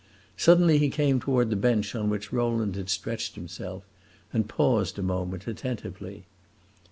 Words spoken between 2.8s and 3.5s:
stretched